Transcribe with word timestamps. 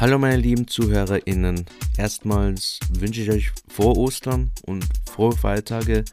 Hallo 0.00 0.18
meine 0.18 0.38
lieben 0.38 0.66
ZuhörerInnen. 0.66 1.66
Erstmals 1.98 2.80
wünsche 2.88 3.20
ich 3.20 3.30
euch 3.30 3.52
frohe 3.68 3.98
Ostern 3.98 4.50
und 4.62 4.82
frohe 5.04 5.36
Feiertage 5.36 6.06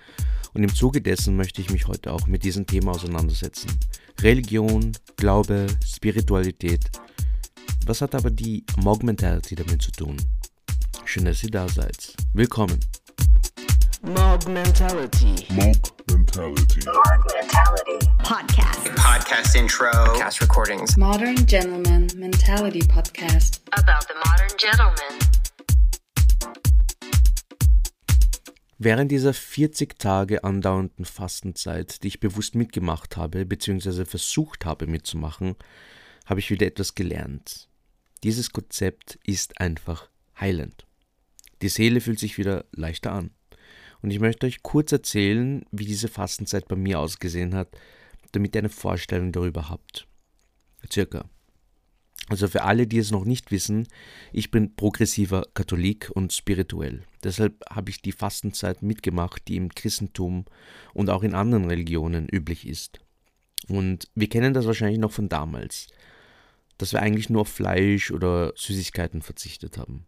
und 0.54 0.62
im 0.62 0.76
Zuge 0.76 1.00
dessen 1.00 1.38
möchte 1.38 1.62
ich 1.62 1.70
mich 1.70 1.88
heute 1.88 2.12
auch 2.12 2.28
mit 2.28 2.44
diesem 2.44 2.66
Thema 2.66 2.92
auseinandersetzen. 2.92 3.70
Religion, 4.20 4.92
Glaube, 5.16 5.68
Spiritualität. 5.86 6.82
Was 7.86 8.02
hat 8.02 8.14
aber 8.14 8.30
die 8.30 8.66
Mog 8.76 9.04
Mentality 9.04 9.56
damit 9.56 9.82
zu 9.82 9.92
tun? 9.94 10.18
Schön, 11.06 11.24
dass 11.24 11.42
ihr 11.46 11.52
da 11.52 11.70
seid. 11.70 12.14
Willkommen. 12.34 12.82
Mob 14.02 14.48
Mentality. 14.48 15.46
Monk 15.54 15.78
mentality. 16.10 16.82
Podcast 18.24 18.78
podcast 18.96 19.56
intro, 19.56 19.90
cast 20.18 20.42
recordings. 20.42 20.96
Modern 20.98 21.36
Gentleman 21.48 22.08
Mentality 22.16 22.86
Podcast. 22.88 23.62
about 23.74 24.06
the 24.08 24.14
modern 24.14 24.56
gentleman. 24.58 25.20
Während 28.78 29.12
dieser 29.12 29.34
40 29.34 29.98
Tage 29.98 30.44
andauernden 30.44 31.06
Fastenzeit, 31.06 32.04
die 32.04 32.10
ich 32.10 32.20
bewusst 32.20 32.54
mitgemacht 32.54 33.18
habe, 33.18 33.46
beziehungsweise 33.46 34.06
versucht 34.06 34.66
habe 34.66 34.86
mitzumachen, 34.86 35.56
habe 36.28 36.40
ich 36.40 36.52
wieder 36.52 36.68
etwas 36.68 36.94
gelernt. 36.94 37.68
Dieses 38.24 38.52
Konzept 38.52 39.18
ist 39.24 39.60
einfach 39.60 40.10
heilend. 40.40 40.86
Die 41.64 41.70
Seele 41.70 42.02
fühlt 42.02 42.20
sich 42.20 42.38
wieder 42.38 42.66
leichter 42.72 43.12
an. 43.12 43.32
Und 44.08 44.12
ich 44.12 44.22
möchte 44.22 44.48
euch 44.48 44.64
kurz 44.64 44.94
erzählen, 44.94 45.66
wie 45.70 45.84
diese 45.84 46.08
Fastenzeit 46.08 46.70
bei 46.70 46.78
mir 46.78 46.98
ausgesehen 46.98 47.54
hat, 47.54 47.78
damit 48.32 48.56
ihr 48.56 48.60
eine 48.60 48.70
Vorstellung 48.70 49.34
darüber 49.34 49.70
habt. 49.70 50.08
Circa. 50.90 51.30
Also 52.30 52.48
für 52.48 52.64
alle, 52.64 52.88
die 52.88 53.00
es 53.00 53.12
noch 53.12 53.26
nicht 53.26 53.52
wissen, 53.52 53.86
ich 54.32 54.50
bin 54.50 54.78
progressiver 54.78 55.44
Katholik 55.54 56.10
und 56.14 56.32
spirituell. 56.32 57.04
Deshalb 57.22 57.66
habe 57.70 57.90
ich 57.90 58.02
die 58.02 58.14
Fastenzeit 58.14 58.82
mitgemacht, 58.82 59.46
die 59.50 59.58
im 59.58 59.76
Christentum 59.76 60.46
und 60.94 61.10
auch 61.10 61.24
in 61.24 61.36
anderen 61.36 61.66
Religionen 61.66 62.30
üblich 62.30 62.66
ist. 62.66 63.02
Und 63.68 64.08
wir 64.16 64.30
kennen 64.30 64.54
das 64.54 64.68
wahrscheinlich 64.68 65.00
noch 65.00 65.12
von 65.12 65.28
damals, 65.28 65.88
dass 66.78 66.94
wir 66.94 67.02
eigentlich 67.02 67.30
nur 67.30 67.42
auf 67.42 67.50
Fleisch 67.50 68.12
oder 68.12 68.54
Süßigkeiten 68.56 69.22
verzichtet 69.22 69.78
haben. 69.78 70.06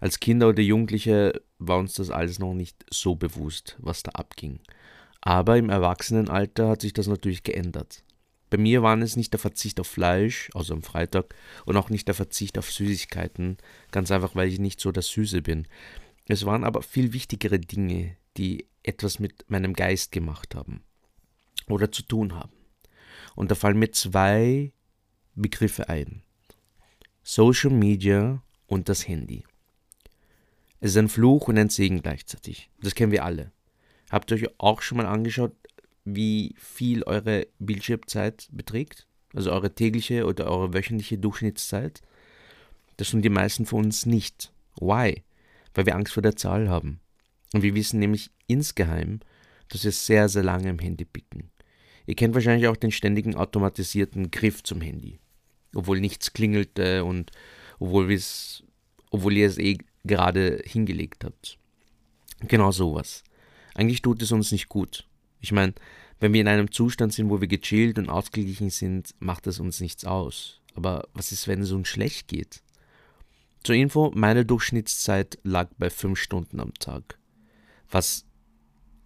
Als 0.00 0.18
Kinder 0.18 0.48
oder 0.48 0.62
Jugendliche 0.62 1.42
war 1.58 1.78
uns 1.78 1.94
das 1.94 2.10
alles 2.10 2.38
noch 2.38 2.54
nicht 2.54 2.84
so 2.90 3.14
bewusst, 3.14 3.76
was 3.78 4.02
da 4.02 4.12
abging. 4.12 4.60
Aber 5.20 5.58
im 5.58 5.68
Erwachsenenalter 5.68 6.68
hat 6.68 6.80
sich 6.80 6.94
das 6.94 7.06
natürlich 7.06 7.42
geändert. 7.42 8.02
Bei 8.48 8.56
mir 8.56 8.82
waren 8.82 9.02
es 9.02 9.16
nicht 9.16 9.32
der 9.32 9.38
Verzicht 9.38 9.78
auf 9.78 9.86
Fleisch, 9.86 10.50
also 10.54 10.74
am 10.74 10.82
Freitag, 10.82 11.34
und 11.66 11.76
auch 11.76 11.90
nicht 11.90 12.08
der 12.08 12.14
Verzicht 12.14 12.58
auf 12.58 12.70
Süßigkeiten, 12.70 13.58
ganz 13.92 14.10
einfach, 14.10 14.34
weil 14.34 14.48
ich 14.48 14.58
nicht 14.58 14.80
so 14.80 14.90
der 14.90 15.02
Süße 15.02 15.42
bin. 15.42 15.68
Es 16.26 16.46
waren 16.46 16.64
aber 16.64 16.82
viel 16.82 17.12
wichtigere 17.12 17.60
Dinge, 17.60 18.16
die 18.36 18.66
etwas 18.82 19.18
mit 19.18 19.48
meinem 19.50 19.74
Geist 19.74 20.10
gemacht 20.10 20.54
haben 20.54 20.82
oder 21.68 21.92
zu 21.92 22.02
tun 22.02 22.34
haben. 22.34 22.52
Und 23.36 23.50
da 23.50 23.54
fallen 23.54 23.78
mir 23.78 23.92
zwei 23.92 24.72
Begriffe 25.34 25.88
ein. 25.88 26.22
Social 27.22 27.70
Media 27.70 28.42
und 28.66 28.88
das 28.88 29.06
Handy. 29.06 29.44
Es 30.80 30.92
ist 30.92 30.96
ein 30.96 31.08
Fluch 31.08 31.48
und 31.48 31.58
ein 31.58 31.68
Segen 31.68 32.00
gleichzeitig. 32.00 32.70
Das 32.80 32.94
kennen 32.94 33.12
wir 33.12 33.24
alle. 33.24 33.52
Habt 34.10 34.30
ihr 34.30 34.36
euch 34.36 34.48
auch 34.58 34.80
schon 34.80 34.98
mal 34.98 35.06
angeschaut, 35.06 35.52
wie 36.04 36.54
viel 36.56 37.02
eure 37.02 37.46
Bildschirmzeit 37.58 38.48
beträgt? 38.50 39.06
Also 39.34 39.52
eure 39.52 39.74
tägliche 39.74 40.26
oder 40.26 40.46
eure 40.46 40.72
wöchentliche 40.72 41.18
Durchschnittszeit? 41.18 42.00
Das 42.96 43.10
tun 43.10 43.22
die 43.22 43.28
meisten 43.28 43.66
von 43.66 43.84
uns 43.84 44.06
nicht. 44.06 44.52
Why? 44.80 45.22
Weil 45.74 45.86
wir 45.86 45.94
Angst 45.94 46.14
vor 46.14 46.22
der 46.22 46.36
Zahl 46.36 46.68
haben. 46.68 47.00
Und 47.52 47.62
wir 47.62 47.74
wissen 47.74 48.00
nämlich 48.00 48.30
insgeheim, 48.46 49.20
dass 49.68 49.84
wir 49.84 49.92
sehr, 49.92 50.28
sehr 50.28 50.42
lange 50.42 50.70
im 50.70 50.78
Handy 50.78 51.04
picken. 51.04 51.50
Ihr 52.06 52.16
kennt 52.16 52.34
wahrscheinlich 52.34 52.66
auch 52.66 52.76
den 52.76 52.90
ständigen 52.90 53.36
automatisierten 53.36 54.30
Griff 54.30 54.62
zum 54.62 54.80
Handy. 54.80 55.20
Obwohl 55.74 56.00
nichts 56.00 56.32
klingelte 56.32 57.04
und 57.04 57.30
obwohl, 57.78 58.18
obwohl 59.10 59.36
ihr 59.36 59.46
es 59.46 59.58
eh 59.58 59.78
gerade 60.04 60.62
hingelegt 60.64 61.24
habt. 61.24 61.58
Genau 62.40 62.70
sowas. 62.70 63.22
Eigentlich 63.74 64.02
tut 64.02 64.22
es 64.22 64.32
uns 64.32 64.52
nicht 64.52 64.68
gut. 64.68 65.06
Ich 65.40 65.52
meine, 65.52 65.74
wenn 66.18 66.32
wir 66.32 66.40
in 66.40 66.48
einem 66.48 66.70
Zustand 66.70 67.12
sind, 67.12 67.30
wo 67.30 67.40
wir 67.40 67.48
gechillt 67.48 67.98
und 67.98 68.10
ausgeglichen 68.10 68.70
sind, 68.70 69.14
macht 69.18 69.46
es 69.46 69.58
uns 69.58 69.80
nichts 69.80 70.04
aus. 70.04 70.60
Aber 70.74 71.08
was 71.14 71.32
ist, 71.32 71.48
wenn 71.48 71.62
es 71.62 71.72
uns 71.72 71.88
schlecht 71.88 72.28
geht? 72.28 72.62
Zur 73.62 73.74
Info, 73.74 74.10
meine 74.14 74.44
Durchschnittszeit 74.44 75.38
lag 75.42 75.68
bei 75.78 75.90
5 75.90 76.18
Stunden 76.18 76.60
am 76.60 76.74
Tag. 76.74 77.18
Was 77.90 78.24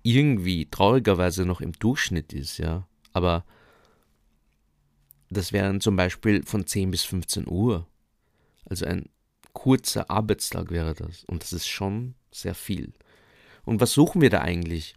irgendwie 0.02 0.66
traurigerweise 0.66 1.44
noch 1.44 1.60
im 1.60 1.72
Durchschnitt 1.72 2.32
ist, 2.32 2.58
ja. 2.58 2.86
Aber 3.12 3.44
das 5.30 5.52
wären 5.52 5.80
zum 5.80 5.96
Beispiel 5.96 6.44
von 6.44 6.66
10 6.66 6.90
bis 6.90 7.02
15 7.04 7.48
Uhr. 7.48 7.86
Also 8.66 8.86
ein 8.86 9.08
kurzer 9.54 10.10
Arbeitstag 10.10 10.70
wäre 10.70 10.94
das. 10.94 11.24
Und 11.24 11.42
das 11.42 11.54
ist 11.54 11.66
schon 11.66 12.14
sehr 12.30 12.54
viel. 12.54 12.92
Und 13.64 13.80
was 13.80 13.92
suchen 13.92 14.20
wir 14.20 14.28
da 14.28 14.40
eigentlich, 14.42 14.94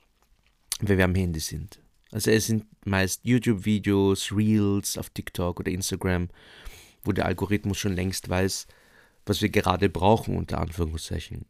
wenn 0.82 0.98
wir 0.98 1.06
am 1.06 1.16
Handy 1.16 1.40
sind? 1.40 1.80
Also 2.12 2.32
es 2.32 2.48
sind 2.48 2.66
meist 2.86 3.22
YouTube-Videos, 3.24 4.32
Reels 4.32 4.98
auf 4.98 5.10
TikTok 5.10 5.60
oder 5.60 5.72
Instagram, 5.72 6.30
wo 7.04 7.12
der 7.12 7.26
Algorithmus 7.26 7.78
schon 7.78 7.96
längst 7.96 8.28
weiß, 8.28 8.68
was 9.26 9.42
wir 9.42 9.50
gerade 9.50 9.90
brauchen, 9.90 10.38
unter 10.38 10.60
Anführungszeichen. 10.60 11.46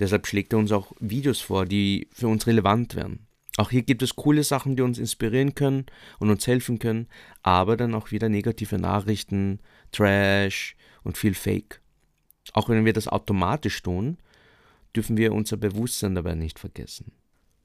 Deshalb 0.00 0.26
schlägt 0.26 0.52
er 0.52 0.60
uns 0.60 0.72
auch 0.72 0.92
Videos 1.00 1.40
vor, 1.40 1.66
die 1.66 2.08
für 2.12 2.28
uns 2.28 2.46
relevant 2.46 2.94
wären. 2.94 3.26
Auch 3.56 3.70
hier 3.70 3.82
gibt 3.82 4.02
es 4.02 4.14
coole 4.14 4.44
Sachen, 4.44 4.76
die 4.76 4.82
uns 4.82 4.98
inspirieren 4.98 5.56
können 5.56 5.86
und 6.20 6.30
uns 6.30 6.46
helfen 6.46 6.78
können, 6.78 7.08
aber 7.42 7.76
dann 7.76 7.94
auch 7.94 8.12
wieder 8.12 8.28
negative 8.28 8.78
Nachrichten, 8.78 9.58
Trash 9.90 10.76
und 11.02 11.18
viel 11.18 11.34
Fake. 11.34 11.80
Auch 12.54 12.68
wenn 12.68 12.84
wir 12.84 12.92
das 12.92 13.08
automatisch 13.08 13.82
tun, 13.82 14.18
dürfen 14.94 15.16
wir 15.16 15.32
unser 15.32 15.56
Bewusstsein 15.56 16.14
dabei 16.14 16.34
nicht 16.34 16.58
vergessen. 16.58 17.12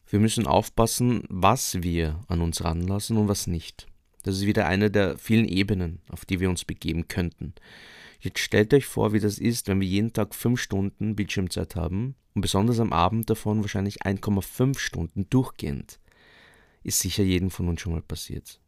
Wir 0.07 0.19
müssen 0.19 0.45
aufpassen, 0.45 1.23
was 1.29 1.81
wir 1.81 2.19
an 2.27 2.41
uns 2.41 2.63
ranlassen 2.63 3.17
und 3.17 3.27
was 3.27 3.47
nicht. 3.47 3.87
Das 4.23 4.37
ist 4.37 4.45
wieder 4.45 4.67
eine 4.67 4.89
der 4.91 5.17
vielen 5.17 5.47
Ebenen, 5.47 6.01
auf 6.09 6.25
die 6.25 6.39
wir 6.39 6.49
uns 6.49 6.65
begeben 6.65 7.07
könnten. 7.07 7.53
Jetzt 8.19 8.39
stellt 8.39 8.73
euch 8.73 8.85
vor, 8.85 9.11
wie 9.11 9.19
das 9.19 9.37
ist, 9.37 9.67
wenn 9.67 9.81
wir 9.81 9.87
jeden 9.87 10.13
Tag 10.13 10.33
5 10.33 10.59
Stunden 10.59 11.15
Bildschirmzeit 11.15 11.75
haben 11.75 12.15
und 12.33 12.41
besonders 12.41 12.79
am 12.79 12.93
Abend 12.93 13.29
davon 13.29 13.61
wahrscheinlich 13.61 14.03
1,5 14.03 14.79
Stunden 14.79 15.29
durchgehend. 15.29 15.99
Ist 16.83 16.99
sicher 16.99 17.23
jedem 17.23 17.49
von 17.49 17.67
uns 17.67 17.81
schon 17.81 17.93
mal 17.93 18.01
passiert. 18.01 18.61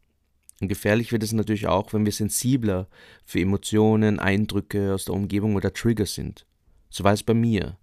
Und 0.62 0.70
gefährlich 0.70 1.12
wird 1.12 1.24
es 1.24 1.34
natürlich 1.34 1.68
auch, 1.68 1.92
wenn 1.94 2.06
wir 2.06 2.12
sensibler 2.12 2.88
für 3.26 3.42
Emotionen, 3.42 4.20
Eindrücke 4.20 4.94
aus 4.94 5.06
der 5.06 5.16
Umgebung 5.16 5.56
oder 5.56 5.74
Trigger 5.74 6.06
sind. 6.06 6.46
So 6.90 7.04
war 7.04 7.14
es 7.14 7.24
bei 7.24 7.34
mir. 7.34 7.78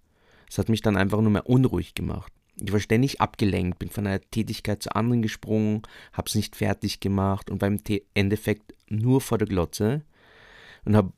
Es 0.49 0.57
hat 0.57 0.69
mich 0.69 0.81
dann 0.81 0.97
einfach 0.97 1.21
nur 1.21 1.31
mehr 1.31 1.47
unruhig 1.47 1.93
gemacht. 1.93 2.31
Ich 2.61 2.71
war 2.71 2.79
ständig 2.79 3.21
abgelenkt, 3.21 3.79
bin 3.79 3.89
von 3.89 4.05
einer 4.05 4.21
Tätigkeit 4.21 4.83
zur 4.83 4.95
anderen 4.95 5.21
gesprungen, 5.21 5.81
hab's 6.13 6.35
nicht 6.35 6.55
fertig 6.55 6.99
gemacht 6.99 7.49
und 7.49 7.61
war 7.61 7.67
im 7.67 7.79
Endeffekt 8.13 8.75
nur 8.89 9.21
vor 9.21 9.39
der 9.39 9.47
Glotze 9.47 10.03
und 10.85 10.95
hab 10.95 11.13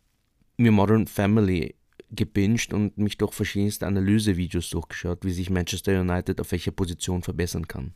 mir 0.58 0.72
Modern 0.72 1.08
Family 1.08 1.76
gebinged 2.12 2.74
und 2.74 2.98
mich 2.98 3.18
durch 3.18 3.34
verschiedenste 3.34 3.88
Analysevideos 3.88 4.70
durchgeschaut, 4.70 5.26
wie 5.26 5.32
sich 5.32 5.50
Manchester 5.50 6.00
United 6.00 6.40
auf 6.40 6.52
welcher 6.52 6.72
Position 6.72 7.24
verbessern 7.24 7.68
kann. 7.68 7.94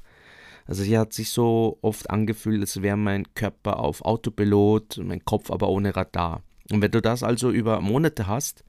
Also 0.70 0.84
sie 0.84 1.00
hat 1.00 1.14
sich 1.14 1.32
so 1.32 1.80
oft 1.82 2.12
angefühlt, 2.12 2.62
als 2.62 2.84
wäre 2.84 2.96
mein 2.96 3.34
Körper 3.34 3.80
auf 3.80 4.04
Autopilot, 4.04 5.02
mein 5.04 5.26
Kopf 5.26 5.50
aber 5.50 5.68
ohne 5.68 5.96
Radar. 5.96 6.44
Und 6.70 6.84
wenn 6.84 6.92
du 6.92 7.02
das 7.02 7.24
also 7.24 7.50
über 7.50 7.82
Monate 7.82 8.28
hast, 8.28 8.64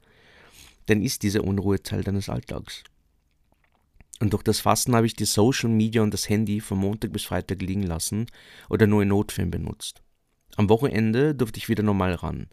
dann 0.87 1.03
ist 1.03 1.21
diese 1.21 1.43
Unruhe 1.43 1.83
Teil 1.83 2.03
deines 2.03 2.27
Alltags. 2.27 2.83
Und 4.19 4.33
durch 4.33 4.41
das 4.41 4.59
Fasten 4.59 4.95
habe 4.95 5.05
ich 5.05 5.15
die 5.15 5.25
Social 5.25 5.69
Media 5.69 6.01
und 6.01 6.11
das 6.11 6.27
Handy 6.27 6.59
von 6.59 6.79
Montag 6.79 7.13
bis 7.13 7.25
Freitag 7.25 7.61
liegen 7.61 7.83
lassen 7.83 8.25
oder 8.67 8.87
nur 8.87 9.03
in 9.03 9.09
Notfällen 9.09 9.51
benutzt. 9.51 10.01
Am 10.55 10.69
Wochenende 10.69 11.35
durfte 11.35 11.59
ich 11.59 11.69
wieder 11.69 11.83
normal 11.83 12.15
ran. 12.15 12.47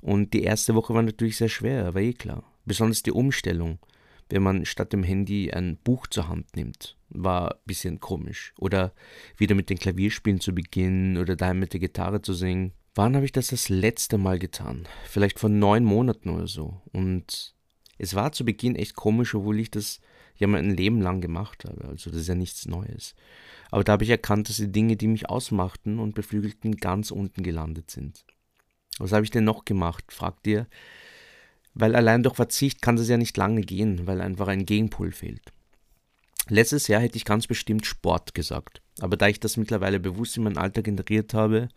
Und 0.00 0.34
die 0.34 0.42
erste 0.42 0.74
Woche 0.74 0.92
war 0.92 1.02
natürlich 1.02 1.36
sehr 1.36 1.48
schwer, 1.48 1.94
war 1.94 2.02
eh 2.02 2.14
klar. 2.14 2.42
Besonders 2.64 3.04
die 3.04 3.12
Umstellung, 3.12 3.78
wenn 4.32 4.42
man 4.42 4.64
statt 4.64 4.94
dem 4.94 5.02
Handy 5.02 5.50
ein 5.52 5.76
Buch 5.76 6.06
zur 6.06 6.28
Hand 6.28 6.56
nimmt, 6.56 6.96
war 7.10 7.52
ein 7.52 7.60
bisschen 7.66 8.00
komisch. 8.00 8.54
Oder 8.58 8.94
wieder 9.36 9.54
mit 9.54 9.68
den 9.68 9.78
Klavierspielen 9.78 10.40
zu 10.40 10.54
beginnen 10.54 11.18
oder 11.18 11.36
daheim 11.36 11.58
mit 11.58 11.74
der 11.74 11.80
Gitarre 11.80 12.22
zu 12.22 12.32
singen. 12.32 12.72
Wann 12.94 13.14
habe 13.14 13.26
ich 13.26 13.32
das 13.32 13.48
das 13.48 13.68
letzte 13.68 14.16
Mal 14.16 14.38
getan? 14.38 14.88
Vielleicht 15.04 15.38
vor 15.38 15.50
neun 15.50 15.84
Monaten 15.84 16.30
oder 16.30 16.46
so. 16.46 16.80
Und 16.92 17.54
es 17.98 18.14
war 18.14 18.32
zu 18.32 18.46
Beginn 18.46 18.74
echt 18.74 18.96
komisch, 18.96 19.34
obwohl 19.34 19.60
ich 19.60 19.70
das 19.70 20.00
ja 20.36 20.46
mein 20.46 20.70
Leben 20.70 21.02
lang 21.02 21.20
gemacht 21.20 21.66
habe. 21.66 21.84
Also 21.88 22.10
das 22.10 22.20
ist 22.20 22.28
ja 22.28 22.34
nichts 22.34 22.66
Neues. 22.66 23.14
Aber 23.70 23.84
da 23.84 23.92
habe 23.92 24.04
ich 24.04 24.10
erkannt, 24.10 24.48
dass 24.48 24.56
die 24.56 24.72
Dinge, 24.72 24.96
die 24.96 25.08
mich 25.08 25.28
ausmachten 25.28 25.98
und 25.98 26.14
beflügelten, 26.14 26.76
ganz 26.76 27.10
unten 27.10 27.42
gelandet 27.42 27.90
sind. 27.90 28.24
Was 28.98 29.12
habe 29.12 29.24
ich 29.24 29.30
denn 29.30 29.44
noch 29.44 29.66
gemacht? 29.66 30.10
fragt 30.10 30.46
ihr. 30.46 30.66
Weil 31.74 31.94
allein 31.94 32.22
durch 32.22 32.36
Verzicht 32.36 32.82
kann 32.82 32.96
das 32.96 33.08
ja 33.08 33.16
nicht 33.16 33.36
lange 33.36 33.62
gehen, 33.62 34.06
weil 34.06 34.20
einfach 34.20 34.48
ein 34.48 34.66
Gegenpol 34.66 35.12
fehlt. 35.12 35.52
Letztes 36.48 36.88
Jahr 36.88 37.00
hätte 37.00 37.16
ich 37.16 37.24
ganz 37.24 37.46
bestimmt 37.46 37.86
Sport 37.86 38.34
gesagt. 38.34 38.82
Aber 39.00 39.16
da 39.16 39.28
ich 39.28 39.40
das 39.40 39.56
mittlerweile 39.56 40.00
bewusst 40.00 40.36
in 40.36 40.42
meinen 40.42 40.58
Alltag 40.58 40.86
integriert 40.86 41.34
habe 41.34 41.68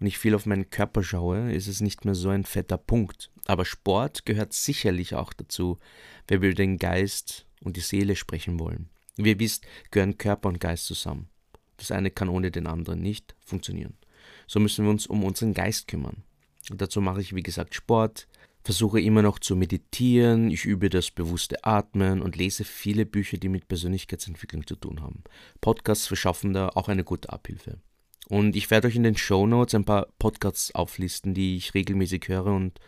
und 0.00 0.06
ich 0.06 0.18
viel 0.18 0.34
auf 0.34 0.46
meinen 0.46 0.70
Körper 0.70 1.02
schaue, 1.02 1.52
ist 1.52 1.68
es 1.68 1.80
nicht 1.80 2.04
mehr 2.04 2.14
so 2.14 2.30
ein 2.30 2.44
fetter 2.44 2.78
Punkt. 2.78 3.30
Aber 3.46 3.64
Sport 3.64 4.26
gehört 4.26 4.52
sicherlich 4.52 5.14
auch 5.14 5.32
dazu, 5.32 5.78
wenn 6.26 6.42
wir 6.42 6.50
über 6.50 6.56
den 6.56 6.78
Geist 6.78 7.46
und 7.62 7.76
die 7.76 7.80
Seele 7.80 8.16
sprechen 8.16 8.58
wollen. 8.58 8.88
Wie 9.16 9.30
ihr 9.30 9.38
wisst, 9.38 9.66
gehören 9.90 10.18
Körper 10.18 10.48
und 10.48 10.60
Geist 10.60 10.86
zusammen. 10.86 11.28
Das 11.76 11.90
eine 11.90 12.10
kann 12.10 12.28
ohne 12.28 12.50
den 12.50 12.66
anderen 12.66 13.00
nicht 13.00 13.34
funktionieren. 13.44 13.96
So 14.46 14.60
müssen 14.60 14.84
wir 14.84 14.90
uns 14.90 15.06
um 15.06 15.24
unseren 15.24 15.54
Geist 15.54 15.88
kümmern. 15.88 16.24
Und 16.70 16.80
dazu 16.80 17.00
mache 17.00 17.20
ich, 17.20 17.34
wie 17.34 17.42
gesagt, 17.42 17.74
Sport, 17.74 18.28
versuche 18.62 19.00
immer 19.00 19.22
noch 19.22 19.38
zu 19.38 19.56
meditieren, 19.56 20.50
ich 20.50 20.64
übe 20.64 20.90
das 20.90 21.10
bewusste 21.10 21.64
Atmen 21.64 22.20
und 22.20 22.36
lese 22.36 22.64
viele 22.64 23.06
Bücher, 23.06 23.38
die 23.38 23.48
mit 23.48 23.68
Persönlichkeitsentwicklung 23.68 24.66
zu 24.66 24.76
tun 24.76 25.00
haben. 25.00 25.24
Podcasts 25.60 26.06
verschaffen 26.06 26.52
da 26.52 26.68
auch 26.70 26.88
eine 26.88 27.04
gute 27.04 27.30
Abhilfe. 27.30 27.78
Und 28.28 28.54
ich 28.54 28.70
werde 28.70 28.88
euch 28.88 28.96
in 28.96 29.02
den 29.02 29.16
Show 29.16 29.46
Notes 29.46 29.74
ein 29.74 29.84
paar 29.84 30.06
Podcasts 30.18 30.74
auflisten, 30.74 31.34
die 31.34 31.56
ich 31.56 31.74
regelmäßig 31.74 32.28
höre 32.28 32.46
und 32.46 32.78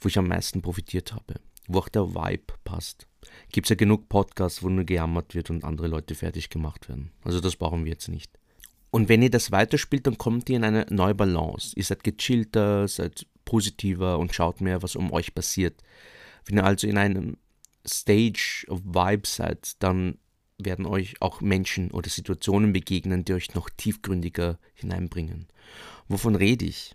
wo 0.00 0.08
ich 0.08 0.18
am 0.18 0.28
meisten 0.28 0.62
profitiert 0.62 1.12
habe. 1.12 1.34
Wo 1.68 1.80
auch 1.80 1.88
der 1.88 2.14
Vibe 2.14 2.54
passt. 2.64 3.06
Gibt 3.50 3.66
es 3.66 3.70
ja 3.70 3.76
genug 3.76 4.08
Podcasts, 4.08 4.62
wo 4.62 4.68
nur 4.68 4.84
gejammert 4.84 5.34
wird 5.34 5.50
und 5.50 5.64
andere 5.64 5.88
Leute 5.88 6.14
fertig 6.14 6.48
gemacht 6.48 6.88
werden. 6.88 7.12
Also 7.22 7.40
das 7.40 7.56
brauchen 7.56 7.84
wir 7.84 7.92
jetzt 7.92 8.08
nicht. 8.08 8.38
Und 8.90 9.08
wenn 9.08 9.22
ihr 9.22 9.30
das 9.30 9.52
weiterspielt, 9.52 10.06
dann 10.06 10.18
kommt 10.18 10.50
ihr 10.50 10.56
in 10.56 10.64
eine 10.64 10.86
neue 10.90 11.14
Balance. 11.14 11.72
Ihr 11.76 11.84
seid 11.84 12.04
gechillter, 12.04 12.88
seid 12.88 13.26
positiver 13.44 14.18
und 14.18 14.34
schaut 14.34 14.60
mehr, 14.60 14.82
was 14.82 14.96
um 14.96 15.12
euch 15.12 15.34
passiert. 15.34 15.82
Wenn 16.44 16.58
ihr 16.58 16.64
also 16.64 16.86
in 16.86 16.98
einem 16.98 17.36
Stage 17.86 18.64
of 18.68 18.80
Vibe 18.84 19.26
seid, 19.26 19.82
dann 19.82 20.18
werden 20.58 20.86
euch 20.86 21.20
auch 21.20 21.40
Menschen 21.40 21.90
oder 21.90 22.08
Situationen 22.08 22.72
begegnen, 22.72 23.24
die 23.24 23.34
euch 23.34 23.54
noch 23.54 23.68
tiefgründiger 23.70 24.58
hineinbringen. 24.74 25.48
Wovon 26.08 26.36
rede 26.36 26.64
ich? 26.64 26.94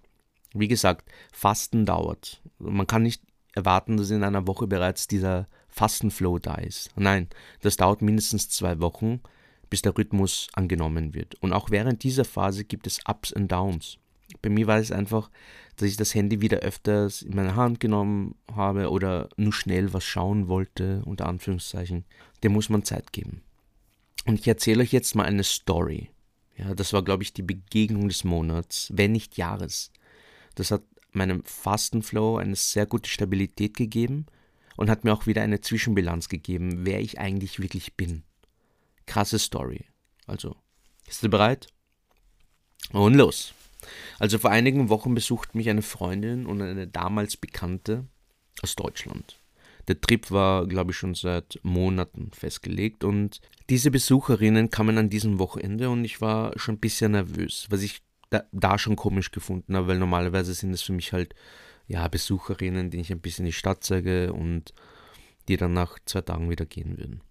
Wie 0.53 0.67
gesagt, 0.67 1.09
Fasten 1.31 1.85
dauert. 1.85 2.41
Man 2.59 2.87
kann 2.87 3.03
nicht 3.03 3.21
erwarten, 3.53 3.97
dass 3.97 4.09
in 4.09 4.23
einer 4.23 4.47
Woche 4.47 4.67
bereits 4.67 5.07
dieser 5.07 5.47
Fastenflow 5.67 6.39
da 6.39 6.55
ist. 6.55 6.89
Nein, 6.95 7.27
das 7.61 7.77
dauert 7.77 8.01
mindestens 8.01 8.49
zwei 8.49 8.79
Wochen, 8.79 9.21
bis 9.69 9.81
der 9.81 9.97
Rhythmus 9.97 10.47
angenommen 10.53 11.13
wird. 11.13 11.35
Und 11.35 11.53
auch 11.53 11.69
während 11.69 12.03
dieser 12.03 12.25
Phase 12.25 12.63
gibt 12.63 12.87
es 12.87 13.01
Ups 13.07 13.31
und 13.31 13.51
Downs. 13.51 13.97
Bei 14.41 14.49
mir 14.49 14.67
war 14.67 14.77
es 14.77 14.91
einfach, 14.91 15.29
dass 15.77 15.89
ich 15.89 15.97
das 15.97 16.13
Handy 16.15 16.41
wieder 16.41 16.59
öfters 16.59 17.21
in 17.21 17.35
meine 17.35 17.55
Hand 17.55 17.79
genommen 17.79 18.35
habe 18.53 18.89
oder 18.89 19.29
nur 19.37 19.53
schnell 19.53 19.93
was 19.93 20.03
schauen 20.03 20.47
wollte, 20.47 21.01
unter 21.05 21.27
Anführungszeichen. 21.27 22.05
Dem 22.43 22.53
muss 22.53 22.69
man 22.69 22.83
Zeit 22.83 23.13
geben. 23.13 23.41
Und 24.25 24.39
ich 24.39 24.47
erzähle 24.47 24.83
euch 24.83 24.91
jetzt 24.91 25.15
mal 25.15 25.23
eine 25.23 25.43
Story. 25.43 26.09
Ja, 26.57 26.73
das 26.73 26.91
war, 26.93 27.03
glaube 27.03 27.23
ich, 27.23 27.33
die 27.33 27.43
Begegnung 27.43 28.07
des 28.07 28.23
Monats, 28.23 28.91
wenn 28.93 29.11
nicht 29.11 29.37
Jahres. 29.37 29.91
Das 30.55 30.71
hat 30.71 30.81
meinem 31.11 31.43
Fastenflow 31.43 32.37
eine 32.37 32.55
sehr 32.55 32.85
gute 32.85 33.09
Stabilität 33.09 33.77
gegeben 33.77 34.25
und 34.75 34.89
hat 34.89 35.03
mir 35.03 35.13
auch 35.13 35.27
wieder 35.27 35.43
eine 35.43 35.61
Zwischenbilanz 35.61 36.29
gegeben, 36.29 36.85
wer 36.85 36.99
ich 36.99 37.19
eigentlich 37.19 37.59
wirklich 37.59 37.95
bin. 37.95 38.23
Krasse 39.05 39.39
Story. 39.39 39.85
Also, 40.25 40.55
bist 41.05 41.23
du 41.23 41.29
bereit? 41.29 41.67
Und 42.91 43.15
los. 43.15 43.53
Also 44.19 44.39
vor 44.39 44.51
einigen 44.51 44.89
Wochen 44.89 45.13
besucht 45.13 45.55
mich 45.55 45.69
eine 45.69 45.81
Freundin 45.81 46.45
und 46.45 46.61
eine 46.61 46.87
damals 46.87 47.37
Bekannte 47.37 48.05
aus 48.61 48.75
Deutschland. 48.75 49.39
Der 49.87 50.01
Trip 50.01 50.31
war, 50.31 50.67
glaube 50.67 50.91
ich, 50.91 50.97
schon 50.97 51.15
seit 51.15 51.59
Monaten 51.63 52.31
festgelegt 52.33 53.03
und 53.03 53.39
diese 53.69 53.89
Besucherinnen 53.89 54.69
kamen 54.69 54.97
an 54.97 55.09
diesem 55.09 55.39
Wochenende 55.39 55.89
und 55.89 56.03
ich 56.03 56.19
war 56.19 56.57
schon 56.57 56.75
ein 56.75 56.79
bisschen 56.79 57.13
nervös, 57.13 57.67
was 57.69 57.83
ich 57.83 58.01
da, 58.29 58.43
da 58.51 58.77
schon 58.77 58.97
komisch 58.97 59.31
gefunden 59.31 59.75
habe, 59.75 59.87
weil 59.87 59.99
normalerweise 59.99 60.53
sind 60.53 60.73
es 60.73 60.81
für 60.81 60.91
mich 60.91 61.13
halt 61.13 61.33
ja 61.87 62.05
Besucherinnen, 62.09 62.89
die 62.89 62.99
ich 62.99 63.11
ein 63.11 63.21
bisschen 63.21 63.45
die 63.45 63.53
Stadt 63.53 63.83
zeige 63.83 64.33
und 64.33 64.73
die 65.47 65.55
dann 65.55 65.73
nach 65.73 65.97
zwei 66.05 66.21
Tagen 66.21 66.49
wieder 66.49 66.65
gehen 66.65 66.97
würden. 66.97 67.21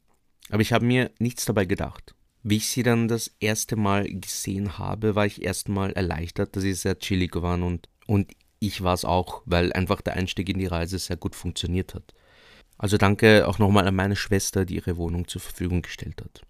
Aber 0.49 0.63
ich 0.63 0.73
habe 0.73 0.87
mir 0.87 1.11
nichts 1.19 1.45
dabei 1.45 1.67
gedacht. 1.67 2.16
Wie 2.49 2.59
ich 2.59 2.69
sie 2.69 2.85
dann 2.85 3.09
das 3.09 3.35
erste 3.41 3.75
Mal 3.75 4.05
gesehen 4.05 4.79
habe, 4.79 5.17
war 5.17 5.27
ich 5.27 5.43
erstmal 5.43 5.91
erleichtert, 5.95 6.55
dass 6.55 6.63
sie 6.63 6.75
sehr 6.75 6.97
chillig 6.97 7.35
waren 7.35 7.65
und, 7.65 7.89
und 8.07 8.31
ich 8.61 8.85
war 8.85 8.95
es 8.95 9.05
auch, 9.05 9.43
weil 9.47 9.73
einfach 9.73 10.01
der 10.01 10.15
Einstieg 10.15 10.49
in 10.49 10.61
die 10.61 10.67
Reise 10.67 10.97
sehr 11.01 11.17
gut 11.17 11.35
funktioniert 11.35 11.93
hat. 11.93 12.15
Also 12.79 12.99
danke 12.99 13.49
auch 13.49 13.59
nochmal 13.59 13.89
an 13.89 13.97
meine 13.97 14.15
Schwester, 14.15 14.65
die 14.65 14.77
ihre 14.77 14.97
Wohnung 14.97 15.27
zur 15.27 15.41
Verfügung 15.41 15.83
gestellt 15.83 16.23
hat. 16.23 16.43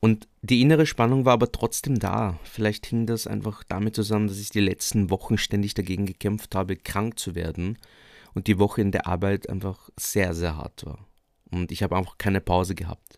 Und 0.00 0.28
die 0.42 0.60
innere 0.60 0.84
Spannung 0.84 1.24
war 1.24 1.32
aber 1.32 1.50
trotzdem 1.50 1.98
da. 1.98 2.38
Vielleicht 2.42 2.84
hing 2.84 3.06
das 3.06 3.26
einfach 3.26 3.64
damit 3.64 3.94
zusammen, 3.94 4.28
dass 4.28 4.38
ich 4.38 4.50
die 4.50 4.60
letzten 4.60 5.08
Wochen 5.08 5.38
ständig 5.38 5.72
dagegen 5.72 6.04
gekämpft 6.04 6.54
habe, 6.54 6.76
krank 6.76 7.18
zu 7.18 7.34
werden 7.34 7.78
und 8.34 8.48
die 8.48 8.58
Woche 8.58 8.82
in 8.82 8.92
der 8.92 9.06
Arbeit 9.06 9.48
einfach 9.48 9.88
sehr, 9.98 10.34
sehr 10.34 10.58
hart 10.58 10.84
war. 10.84 11.08
Und 11.50 11.72
ich 11.72 11.82
habe 11.82 11.96
einfach 11.96 12.18
keine 12.18 12.42
Pause 12.42 12.74
gehabt. 12.74 13.15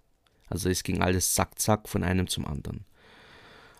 Also 0.50 0.68
es 0.68 0.82
ging 0.82 1.02
alles 1.02 1.34
zack, 1.34 1.58
zack 1.58 1.88
von 1.88 2.02
einem 2.02 2.26
zum 2.26 2.46
anderen. 2.46 2.84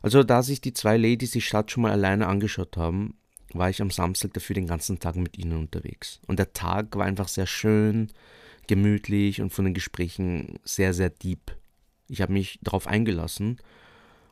Also 0.02 0.22
da 0.22 0.42
sich 0.42 0.60
die 0.60 0.72
zwei 0.72 0.96
Ladies 0.96 1.32
die 1.32 1.40
Stadt 1.40 1.70
schon 1.70 1.82
mal 1.82 1.92
alleine 1.92 2.26
angeschaut 2.26 2.76
haben, 2.76 3.16
war 3.52 3.70
ich 3.70 3.80
am 3.80 3.90
Samstag 3.90 4.34
dafür 4.34 4.54
den 4.54 4.66
ganzen 4.66 5.00
Tag 5.00 5.16
mit 5.16 5.38
ihnen 5.38 5.58
unterwegs. 5.58 6.20
Und 6.26 6.38
der 6.38 6.52
Tag 6.52 6.94
war 6.96 7.06
einfach 7.06 7.28
sehr 7.28 7.46
schön, 7.46 8.12
gemütlich 8.66 9.40
und 9.40 9.50
von 9.50 9.64
den 9.64 9.74
Gesprächen 9.74 10.60
sehr, 10.64 10.92
sehr 10.92 11.10
deep. 11.10 11.56
Ich 12.08 12.20
habe 12.20 12.32
mich 12.32 12.58
darauf 12.62 12.86
eingelassen 12.86 13.58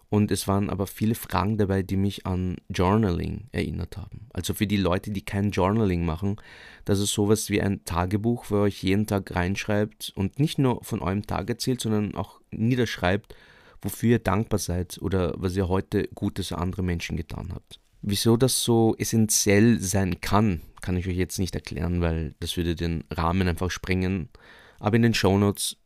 und 0.09 0.31
es 0.31 0.47
waren 0.47 0.71
aber 0.71 0.87
viele 0.87 1.15
Fragen 1.15 1.59
dabei, 1.59 1.83
die 1.83 1.97
mich 1.97 2.27
an 2.27 2.57
Journaling 2.69 3.49
erinnert 3.53 3.97
haben. 3.97 4.29
Also 4.33 4.55
für 4.55 4.67
die 4.67 4.77
Leute, 4.77 5.11
die 5.11 5.25
kein 5.25 5.51
Journaling 5.51 6.05
machen, 6.05 6.37
das 6.85 7.01
ist 7.01 7.13
sowas 7.13 7.51
wie 7.51 7.61
ein 7.61 7.85
Tagebuch, 7.85 8.47
wo 8.49 8.57
ihr 8.57 8.63
euch 8.63 8.83
jeden 8.83 9.07
Tag 9.07 9.35
reinschreibt 9.35 10.13
und 10.15 10.39
nicht 10.39 10.59
nur 10.59 10.83
von 10.85 11.01
eurem 11.01 11.27
Tag 11.27 11.49
erzählt, 11.51 11.81
sondern 11.81 12.15
auch 12.15 12.41
niederschreibt, 12.53 13.35
wofür 13.83 14.11
ihr 14.11 14.19
dankbar 14.21 14.59
seid 14.59 14.99
oder 15.03 15.35
was 15.37 15.57
ihr 15.57 15.69
heute 15.69 16.09
Gutes 16.15 16.49
für 16.49 16.59
andere 16.59 16.83
Menschen 16.83 17.17
getan 17.17 17.51
habt. 17.53 17.81
Wieso 18.03 18.37
das 18.37 18.63
so 18.63 18.95
essentiell 18.99 19.81
sein 19.81 20.21
kann, 20.21 20.61
kann 20.81 20.97
ich 20.97 21.09
euch 21.09 21.17
jetzt 21.17 21.41
nicht 21.41 21.57
erklären, 21.57 22.01
weil 22.01 22.35
das 22.39 22.57
würde 22.57 22.77
den 22.77 23.03
Rahmen 23.11 23.49
einfach 23.49 23.73
sprengen. 23.73 24.29
Aber 24.79 24.95
in 24.95 25.03
den 25.03 25.15
Shownotes 25.15 25.77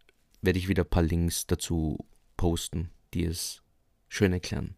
werde 0.42 0.58
ich 0.58 0.68
wieder 0.68 0.82
ein 0.82 0.90
paar 0.90 1.02
Links 1.02 1.46
dazu 1.46 2.04
posten, 2.36 2.90
die 3.14 3.24
es 3.24 3.62
schön 4.10 4.34
erklären. 4.34 4.74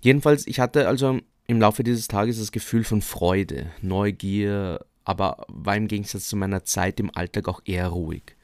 Jedenfalls, 0.00 0.46
ich 0.46 0.60
hatte 0.60 0.86
also 0.86 1.18
im 1.48 1.60
Laufe 1.60 1.82
dieses 1.82 2.06
Tages 2.06 2.38
das 2.38 2.52
Gefühl 2.52 2.84
von 2.84 3.02
Freude, 3.02 3.72
Neugier, 3.82 4.86
aber 5.04 5.44
war 5.48 5.76
im 5.76 5.88
Gegensatz 5.88 6.28
zu 6.28 6.36
meiner 6.36 6.62
Zeit 6.62 7.00
im 7.00 7.10
Alltag 7.14 7.48
auch 7.48 7.60
eher 7.64 7.88
ruhig. 7.88 8.36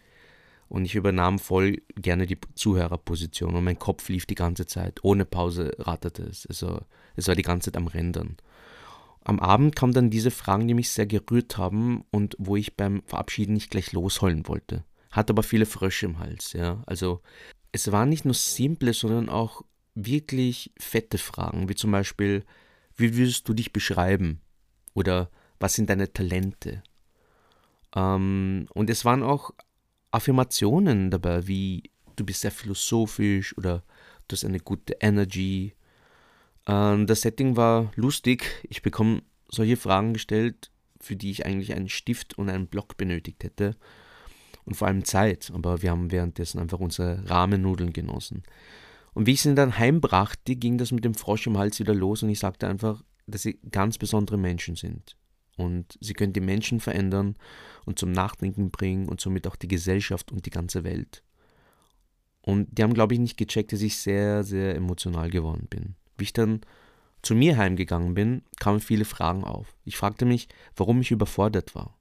Und 0.69 0.85
ich 0.85 0.97
übernahm 0.97 1.39
voll 1.39 1.81
gerne 1.95 2.27
die 2.27 2.39
Zuhörerposition 2.57 3.55
und 3.55 3.63
mein 3.63 3.79
Kopf 3.79 4.09
lief 4.09 4.27
die 4.27 4.35
ganze 4.35 4.67
Zeit. 4.67 5.05
Ohne 5.05 5.25
Pause 5.25 5.77
ratterte 5.79 6.25
es. 6.25 6.45
Also 6.47 6.81
es 7.15 7.29
war 7.29 7.37
die 7.37 7.43
ganze 7.43 7.71
Zeit 7.71 7.77
am 7.77 7.87
Rändern. 7.87 8.37
Am 9.23 9.39
Abend 9.39 9.77
kamen 9.77 9.93
dann 9.93 10.11
diese 10.11 10.33
Fragen, 10.33 10.67
die 10.67 10.75
mich 10.75 10.91
sehr 10.91 11.07
gerührt 11.07 11.57
haben 11.59 12.05
und 12.11 12.35
wo 12.39 12.57
ich 12.57 12.77
beim 12.77 13.03
Verabschieden 13.07 13.55
nicht 13.55 13.71
gleich 13.71 13.93
losheulen 13.93 14.49
wollte. 14.49 14.85
Hatte 15.13 15.33
aber 15.33 15.45
viele 15.45 15.67
Frösche 15.67 16.07
im 16.07 16.19
Hals, 16.19 16.53
ja. 16.53 16.83
Also 16.87 17.21
es 17.77 17.93
waren 17.93 18.09
nicht 18.09 18.25
nur 18.25 18.35
simple, 18.35 18.95
sondern 18.95 19.29
auch 19.29 19.63
wirklich 19.95 20.73
fette 20.79 21.19
Fragen, 21.19 21.69
wie 21.69 21.75
zum 21.75 21.91
Beispiel, 21.93 22.43
wie 22.97 23.15
würdest 23.17 23.47
du 23.49 23.53
dich 23.53 23.73
beschreiben? 23.73 24.41
Oder 24.95 25.31
was 25.61 25.75
sind 25.75 25.91
deine 25.91 26.11
Talente? 26.11 26.83
Ähm, 27.95 28.67
und 28.73 28.89
es 28.89 29.05
waren 29.05 29.23
auch 29.23 29.51
Affirmationen 30.11 31.11
dabei, 31.11 31.47
wie 31.47 31.91
du 32.17 32.25
bist 32.25 32.41
sehr 32.41 32.51
philosophisch 32.51 33.57
oder 33.59 33.83
du 34.27 34.33
hast 34.33 34.45
eine 34.47 34.61
gute 34.61 34.97
Energy. 35.01 35.75
Ähm, 36.67 37.07
das 37.07 37.21
Setting 37.21 37.57
war 37.57 37.93
lustig. 37.95 38.67
Ich 38.71 38.81
bekomme 38.81 39.23
solche 39.51 39.77
Fragen 39.77 40.15
gestellt, 40.15 40.71
für 40.99 41.15
die 41.15 41.31
ich 41.31 41.45
eigentlich 41.45 41.75
einen 41.75 41.91
Stift 41.91 42.39
und 42.39 42.49
einen 42.49 42.69
Block 42.69 42.97
benötigt 42.97 43.45
hätte 43.45 43.77
und 44.67 44.75
vor 44.75 44.89
allem 44.89 45.05
Zeit, 45.05 45.51
aber 45.55 45.81
wir 45.81 45.91
haben 45.91 46.11
währenddessen 46.11 46.59
einfach 46.59 46.81
unsere 46.81 47.29
Rahmennudeln 47.31 47.93
genossen. 47.93 48.43
Und 49.15 49.27
wie 49.27 49.33
ich 49.33 49.41
sie 49.41 49.55
dann 49.55 49.79
heimbrachte, 49.79 50.57
ging 50.57 50.77
das 50.77 50.93
mit 50.93 51.05
dem 51.05 51.15
Frosch 51.15 51.47
im 51.47 51.57
Hals 51.57 51.79
wieder 51.79 51.95
los 51.95 52.23
und 52.23 52.29
ich 52.29 52.41
sagte 52.41 52.67
einfach, 52.69 53.03
dass 53.27 53.43
sie 53.43 53.59
ganz 53.71 53.97
besondere 53.97 54.37
Menschen 54.37 54.77
sind. 54.77 55.17
Und 55.57 55.97
sie 56.01 56.13
können 56.13 56.35
die 56.35 56.41
Menschen 56.41 56.81
verändern 56.81 57.37
und 57.87 57.99
zum 57.99 58.13
Nachdenken 58.13 58.71
bringen 58.71 59.09
und 59.09 59.21
somit 59.21 59.47
auch 59.47 59.57
die 59.57 59.69
Gesellschaft 59.69 60.31
und 60.33 60.45
die 60.45 60.51
ganze 60.51 60.85
Welt. 60.85 61.23
Und 62.43 62.77
die 62.77 62.83
haben, 62.83 62.93
glaube 62.93 63.15
ich, 63.15 63.21
nicht 63.21 63.39
gecheckt, 63.39 63.73
dass 63.73 63.81
ich 63.81 63.97
sehr, 63.97 64.45
sehr 64.45 64.75
emotional 64.75 65.31
geworden 65.31 65.67
bin. 65.71 65.95
Wie 66.19 66.25
ich 66.25 66.33
dann 66.33 66.61
zu 67.23 67.35
mir 67.35 67.57
heimgegangen 67.57 68.15
bin, 68.15 68.43
kamen 68.61 68.81
viele 68.81 69.05
Fragen 69.05 69.45
auf. 69.45 69.75
Ich 69.85 69.97
fragte 69.97 70.27
mich, 70.27 70.49
warum 70.77 71.01
ich 71.01 71.11
überfordert 71.11 71.75
war 71.75 71.96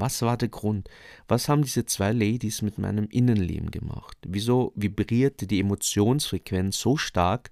Was 0.00 0.22
war 0.22 0.36
der 0.36 0.48
Grund? 0.48 0.88
Was 1.26 1.48
haben 1.48 1.62
diese 1.62 1.84
zwei 1.84 2.12
Ladies 2.12 2.62
mit 2.62 2.78
meinem 2.78 3.08
Innenleben 3.08 3.70
gemacht? 3.70 4.16
Wieso 4.26 4.72
vibrierte 4.76 5.46
die 5.46 5.60
Emotionsfrequenz 5.60 6.78
so 6.78 6.96
stark? 6.96 7.50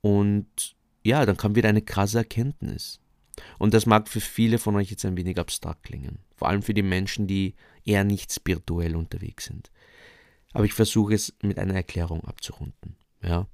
Und 0.00 0.76
ja, 1.04 1.26
dann 1.26 1.36
kam 1.36 1.54
wieder 1.54 1.68
eine 1.68 1.82
krasse 1.82 2.18
Erkenntnis. 2.18 3.00
Und 3.58 3.74
das 3.74 3.86
mag 3.86 4.08
für 4.08 4.20
viele 4.20 4.58
von 4.58 4.76
euch 4.76 4.90
jetzt 4.90 5.04
ein 5.04 5.16
wenig 5.16 5.38
abstrakt 5.38 5.84
klingen. 5.84 6.18
Vor 6.36 6.48
allem 6.48 6.62
für 6.62 6.74
die 6.74 6.82
Menschen, 6.82 7.26
die 7.26 7.54
eher 7.84 8.04
nicht 8.04 8.32
spirituell 8.32 8.96
unterwegs 8.96 9.44
sind. 9.46 9.70
Aber 10.52 10.64
ich 10.64 10.72
versuche 10.72 11.14
es 11.14 11.34
mit 11.42 11.58
einer 11.58 11.74
Erklärung 11.74 12.24
abzurunden. 12.24 12.96
Ja. 13.22 13.46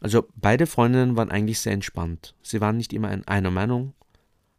Also 0.00 0.26
beide 0.34 0.66
Freundinnen 0.66 1.16
waren 1.16 1.30
eigentlich 1.30 1.60
sehr 1.60 1.72
entspannt. 1.72 2.34
Sie 2.42 2.60
waren 2.60 2.76
nicht 2.76 2.92
immer 2.92 3.12
in 3.12 3.26
einer 3.28 3.50
Meinung, 3.50 3.94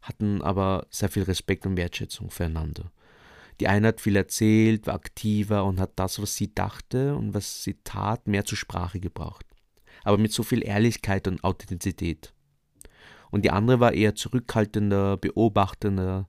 hatten 0.04 0.42
aber 0.42 0.86
sehr 0.90 1.08
viel 1.08 1.24
Respekt 1.24 1.66
und 1.66 1.76
Wertschätzung 1.76 2.30
füreinander. 2.30 2.92
Die 3.60 3.68
eine 3.68 3.88
hat 3.88 4.00
viel 4.00 4.16
erzählt, 4.16 4.86
war 4.86 4.94
aktiver 4.94 5.64
und 5.64 5.80
hat 5.80 5.92
das, 5.96 6.20
was 6.20 6.36
sie 6.36 6.54
dachte 6.54 7.16
und 7.16 7.34
was 7.34 7.62
sie 7.62 7.78
tat, 7.84 8.26
mehr 8.26 8.44
zur 8.44 8.58
Sprache 8.58 9.00
gebracht. 9.00 9.46
Aber 10.02 10.18
mit 10.18 10.32
so 10.32 10.42
viel 10.42 10.64
Ehrlichkeit 10.64 11.28
und 11.28 11.42
Authentizität. 11.44 12.32
Und 13.30 13.44
die 13.44 13.50
andere 13.50 13.80
war 13.80 13.92
eher 13.92 14.14
zurückhaltender, 14.14 15.16
beobachtender, 15.16 16.28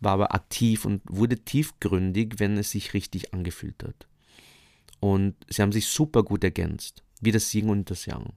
war 0.00 0.12
aber 0.12 0.34
aktiv 0.34 0.84
und 0.84 1.02
wurde 1.08 1.38
tiefgründig, 1.38 2.34
wenn 2.38 2.56
es 2.56 2.70
sich 2.70 2.94
richtig 2.94 3.32
angefühlt 3.32 3.82
hat. 3.82 4.06
Und 5.00 5.34
sie 5.48 5.62
haben 5.62 5.72
sich 5.72 5.86
super 5.86 6.22
gut 6.22 6.44
ergänzt 6.44 7.02
wie 7.20 7.32
das 7.32 7.52
Yin 7.54 7.70
und 7.70 7.90
das 7.90 8.06
Yang. 8.06 8.32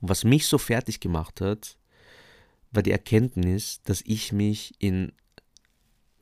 Und 0.00 0.08
was 0.08 0.24
mich 0.24 0.46
so 0.46 0.58
fertig 0.58 1.00
gemacht 1.00 1.40
hat, 1.40 1.76
war 2.70 2.82
die 2.82 2.90
Erkenntnis, 2.90 3.82
dass 3.82 4.02
ich 4.02 4.32
mich 4.32 4.74
in 4.78 5.12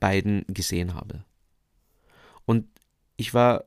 beiden 0.00 0.44
gesehen 0.48 0.94
habe. 0.94 1.24
Und 2.46 2.66
ich 3.16 3.34
war, 3.34 3.64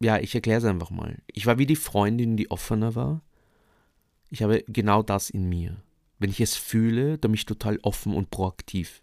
ja, 0.00 0.18
ich 0.18 0.34
erkläre 0.34 0.58
es 0.58 0.64
einfach 0.64 0.90
mal. 0.90 1.18
Ich 1.26 1.46
war 1.46 1.58
wie 1.58 1.66
die 1.66 1.76
Freundin, 1.76 2.36
die 2.36 2.50
offener 2.50 2.94
war. 2.94 3.22
Ich 4.30 4.42
habe 4.42 4.64
genau 4.68 5.02
das 5.02 5.30
in 5.30 5.48
mir. 5.48 5.76
Wenn 6.18 6.30
ich 6.30 6.40
es 6.40 6.56
fühle, 6.56 7.18
dann 7.18 7.32
bin 7.32 7.38
ich 7.38 7.46
total 7.46 7.78
offen 7.82 8.14
und 8.14 8.30
proaktiv. 8.30 9.02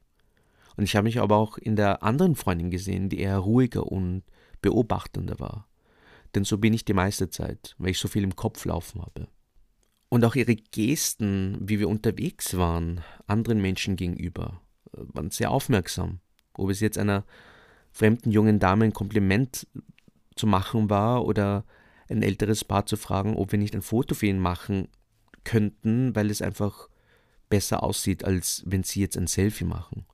Und 0.76 0.84
ich 0.84 0.96
habe 0.96 1.06
mich 1.06 1.20
aber 1.20 1.38
auch 1.38 1.58
in 1.58 1.76
der 1.76 2.04
anderen 2.04 2.36
Freundin 2.36 2.72
gesehen, 2.72 3.10
die 3.10 3.20
eher 3.20 3.38
ruhiger 3.38 3.86
und 3.92 4.24
beobachtender 4.62 5.40
war 5.40 5.68
denn 6.36 6.44
so 6.44 6.58
bin 6.58 6.74
ich 6.74 6.86
die 6.86 6.94
meiste 6.94 7.30
Zeit, 7.30 7.76
weil 7.78 7.92
ich 7.92 8.00
so 8.00 8.08
viel 8.08 8.24
im 8.24 8.36
Kopf 8.36 8.66
laufen 8.66 9.02
habe. 9.02 9.28
Und 10.16 10.24
auch 10.24 10.36
ihre 10.36 10.56
Gesten, 10.56 11.58
wie 11.60 11.78
wir 11.78 11.90
unterwegs 11.90 12.56
waren, 12.56 13.02
anderen 13.28 13.62
Menschen 13.62 13.98
gegenüber, 13.98 14.62
äh, 14.94 15.02
waren 15.08 15.30
sehr 15.30 15.52
aufmerksam. 15.52 16.20
Ob 16.54 16.70
es 16.70 16.80
jetzt 16.80 16.98
einer 16.98 17.26
fremden 17.92 18.32
jungen 18.32 18.60
Dame 18.60 18.86
ein 18.86 18.94
Kompliment 18.94 19.68
zu 20.38 20.48
machen 20.48 20.90
war 20.90 21.26
oder 21.26 21.66
ein 22.08 22.24
älteres 22.24 22.64
Paar 22.64 22.86
zu 22.86 22.96
fragen, 22.96 23.36
ob 23.36 23.52
wir 23.52 23.60
nicht 23.60 23.76
ein 23.76 23.82
Foto 23.82 24.16
für 24.16 24.28
ihn 24.28 24.40
machen 24.40 24.88
könnten, 25.44 26.16
weil 26.16 26.32
es 26.32 26.42
einfach 26.42 26.88
besser 27.50 27.84
aussieht, 27.84 28.24
als 28.24 28.64
wenn 28.66 28.84
sie 28.84 29.02
jetzt 29.02 29.18
ein 29.18 29.28
Selfie 29.28 29.66
machen. 29.66 30.06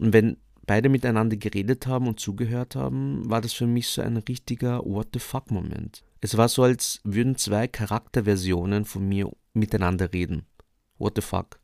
Und 0.00 0.14
wenn 0.14 0.38
beide 0.64 0.88
miteinander 0.88 1.36
geredet 1.36 1.86
haben 1.86 2.08
und 2.08 2.20
zugehört 2.20 2.74
haben, 2.74 3.28
war 3.28 3.42
das 3.42 3.52
für 3.52 3.66
mich 3.66 3.88
so 3.88 4.00
ein 4.00 4.16
richtiger 4.16 4.82
What 4.82 5.08
the 5.12 5.18
fuck 5.18 5.50
Moment. 5.50 6.04
Es 6.20 6.36
war 6.36 6.48
so, 6.48 6.62
als 6.62 7.00
würden 7.04 7.36
zwei 7.36 7.66
Charakterversionen 7.66 8.84
von 8.84 9.08
mir 9.08 9.30
miteinander 9.54 10.12
reden. 10.12 10.46
What 10.98 11.14
the 11.16 11.22
fuck. 11.22 11.60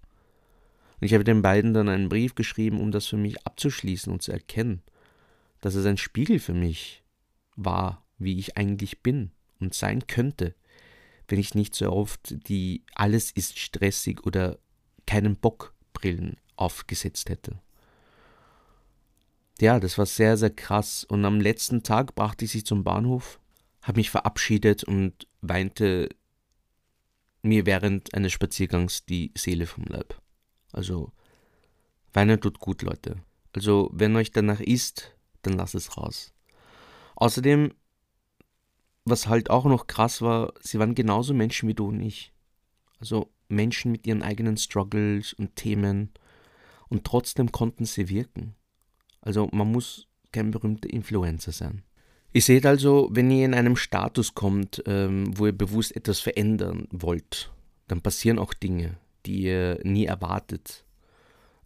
Und 1.00 1.06
ich 1.06 1.14
habe 1.14 1.24
den 1.24 1.42
beiden 1.42 1.74
dann 1.74 1.88
einen 1.88 2.08
Brief 2.08 2.34
geschrieben, 2.34 2.80
um 2.80 2.90
das 2.90 3.06
für 3.06 3.18
mich 3.18 3.46
abzuschließen 3.46 4.10
und 4.12 4.22
zu 4.22 4.32
erkennen, 4.32 4.82
dass 5.60 5.74
es 5.74 5.84
ein 5.84 5.98
Spiegel 5.98 6.38
für 6.38 6.54
mich 6.54 7.02
war, 7.54 8.02
wie 8.18 8.38
ich 8.38 8.56
eigentlich 8.56 9.02
bin 9.02 9.30
und 9.60 9.74
sein 9.74 10.06
könnte, 10.06 10.54
wenn 11.28 11.38
ich 11.38 11.54
nicht 11.54 11.74
so 11.74 11.92
oft 11.92 12.48
die 12.48 12.82
alles 12.94 13.30
ist 13.30 13.58
stressig 13.58 14.24
oder 14.24 14.58
keinen 15.06 15.36
Bock 15.36 15.74
Brillen 15.92 16.36
aufgesetzt 16.56 17.28
hätte 17.28 17.60
ja, 19.60 19.80
das 19.80 19.98
war 19.98 20.06
sehr, 20.06 20.36
sehr 20.36 20.50
krass. 20.50 21.04
Und 21.04 21.24
am 21.24 21.40
letzten 21.40 21.82
Tag 21.82 22.14
brachte 22.14 22.44
ich 22.44 22.50
sie 22.52 22.64
zum 22.64 22.84
Bahnhof, 22.84 23.40
habe 23.86 24.00
mich 24.00 24.10
verabschiedet 24.10 24.82
und 24.82 25.28
weinte 25.42 26.08
mir 27.42 27.66
während 27.66 28.12
eines 28.14 28.32
Spaziergangs 28.32 29.04
die 29.06 29.30
Seele 29.36 29.66
vom 29.66 29.84
Leib. 29.84 30.20
Also, 30.72 31.12
weinen 32.12 32.40
tut 32.40 32.58
gut, 32.58 32.82
Leute. 32.82 33.22
Also, 33.52 33.88
wenn 33.92 34.16
euch 34.16 34.32
danach 34.32 34.60
ist, 34.60 35.16
dann 35.42 35.54
lasst 35.54 35.76
es 35.76 35.96
raus. 35.96 36.34
Außerdem, 37.14 37.72
was 39.04 39.28
halt 39.28 39.50
auch 39.50 39.66
noch 39.66 39.86
krass 39.86 40.20
war, 40.20 40.52
sie 40.60 40.80
waren 40.80 40.96
genauso 40.96 41.32
Menschen 41.32 41.68
wie 41.68 41.74
du 41.74 41.86
und 41.88 42.02
ich. 42.02 42.32
Also 42.98 43.32
Menschen 43.48 43.92
mit 43.92 44.04
ihren 44.06 44.24
eigenen 44.24 44.56
Struggles 44.56 45.32
und 45.32 45.54
Themen. 45.54 46.10
Und 46.88 47.04
trotzdem 47.04 47.52
konnten 47.52 47.84
sie 47.84 48.08
wirken. 48.08 48.56
Also 49.20 49.48
man 49.52 49.70
muss 49.70 50.08
kein 50.32 50.50
berühmter 50.50 50.90
Influencer 50.90 51.52
sein. 51.52 51.84
Ihr 52.36 52.42
seht 52.42 52.66
also, 52.66 53.08
wenn 53.12 53.30
ihr 53.30 53.46
in 53.46 53.54
einem 53.54 53.76
Status 53.76 54.34
kommt, 54.34 54.82
ähm, 54.84 55.24
wo 55.38 55.46
ihr 55.46 55.56
bewusst 55.56 55.96
etwas 55.96 56.20
verändern 56.20 56.86
wollt, 56.90 57.50
dann 57.88 58.02
passieren 58.02 58.38
auch 58.38 58.52
Dinge, 58.52 58.98
die 59.24 59.44
ihr 59.44 59.80
nie 59.84 60.04
erwartet, 60.04 60.84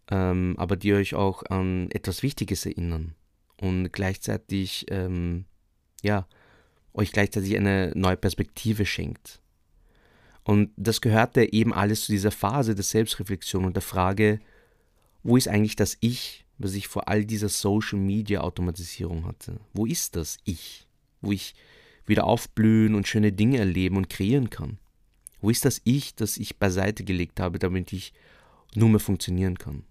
ähm, 0.09 0.55
aber 0.57 0.77
die 0.77 0.93
euch 0.93 1.13
auch 1.13 1.43
an 1.43 1.91
etwas 1.91 2.23
Wichtiges 2.23 2.65
erinnern 2.65 3.15
und 3.59 3.91
gleichzeitig, 3.91 4.85
ähm, 4.91 5.43
ja, 6.03 6.25
euch 6.93 7.11
gleichzeitig 7.11 7.57
eine 7.57 7.91
neue 7.93 8.15
Perspektive 8.15 8.85
schenkt. 8.85 9.41
Und 10.45 10.71
das 10.77 11.01
gehörte 11.01 11.51
eben 11.51 11.73
alles 11.73 12.05
zu 12.05 12.13
dieser 12.13 12.31
Phase 12.31 12.75
der 12.75 12.85
Selbstreflexion 12.85 13.65
und 13.65 13.75
der 13.75 13.83
Frage, 13.83 14.39
wo 15.21 15.35
ist 15.35 15.49
eigentlich 15.49 15.75
das 15.75 15.97
Ich 15.99 16.40
was 16.63 16.73
ich 16.73 16.87
vor 16.87 17.07
all 17.07 17.25
dieser 17.25 17.49
Social 17.49 17.99
Media 17.99 18.41
Automatisierung 18.41 19.25
hatte. 19.25 19.59
Wo 19.73 19.85
ist 19.85 20.15
das 20.15 20.37
Ich? 20.43 20.87
Wo 21.21 21.31
ich 21.31 21.55
wieder 22.05 22.25
aufblühen 22.25 22.95
und 22.95 23.07
schöne 23.07 23.31
Dinge 23.31 23.57
erleben 23.57 23.97
und 23.97 24.09
kreieren 24.09 24.49
kann? 24.49 24.77
Wo 25.39 25.49
ist 25.49 25.65
das 25.65 25.81
Ich, 25.83 26.15
das 26.15 26.37
ich 26.37 26.57
beiseite 26.57 27.03
gelegt 27.03 27.39
habe, 27.39 27.59
damit 27.59 27.93
ich 27.93 28.13
nur 28.75 28.89
mehr 28.89 28.99
funktionieren 28.99 29.57
kann? 29.57 29.83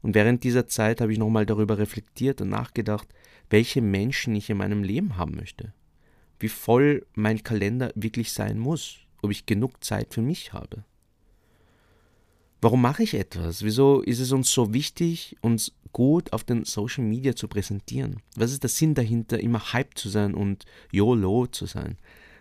Und 0.00 0.14
während 0.14 0.44
dieser 0.44 0.66
Zeit 0.66 1.00
habe 1.00 1.12
ich 1.12 1.18
nochmal 1.18 1.46
darüber 1.46 1.78
reflektiert 1.78 2.40
und 2.40 2.50
nachgedacht, 2.50 3.08
welche 3.50 3.80
Menschen 3.80 4.34
ich 4.36 4.48
in 4.50 4.58
meinem 4.58 4.82
Leben 4.82 5.16
haben 5.16 5.34
möchte. 5.34 5.72
Wie 6.38 6.48
voll 6.48 7.04
mein 7.14 7.42
Kalender 7.42 7.90
wirklich 7.94 8.32
sein 8.32 8.58
muss, 8.58 8.98
ob 9.22 9.32
ich 9.32 9.46
genug 9.46 9.82
Zeit 9.82 10.14
für 10.14 10.22
mich 10.22 10.52
habe. 10.52 10.84
Warum 12.60 12.82
mache 12.82 13.04
ich 13.04 13.14
etwas? 13.14 13.62
Wieso 13.62 14.00
ist 14.00 14.18
es 14.18 14.32
uns 14.32 14.52
so 14.52 14.74
wichtig, 14.74 15.36
uns 15.42 15.72
gut 15.92 16.32
auf 16.32 16.42
den 16.42 16.64
Social 16.64 17.04
Media 17.04 17.36
zu 17.36 17.46
präsentieren? 17.46 18.20
Was 18.34 18.52
ist 18.52 18.64
der 18.64 18.70
Sinn 18.70 18.94
dahinter, 18.94 19.38
immer 19.38 19.72
Hype 19.72 19.96
zu 19.96 20.08
sein 20.08 20.34
und 20.34 20.64
YOLO 20.90 21.46
zu 21.46 21.66
sein? 21.66 21.98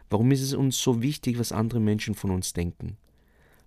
Warum 0.10 0.32
ist 0.32 0.42
es 0.42 0.54
uns 0.54 0.82
so 0.82 1.02
wichtig, 1.02 1.38
was 1.38 1.52
andere 1.52 1.80
Menschen 1.80 2.16
von 2.16 2.32
uns 2.32 2.54
denken? 2.54 2.98